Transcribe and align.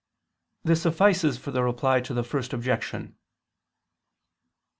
This 0.63 0.81
suffices 0.81 1.37
for 1.37 1.51
the 1.51 1.63
Reply 1.63 2.01
to 2.01 2.13
the 2.15 2.23
First 2.23 2.53
Objection. 2.53 3.17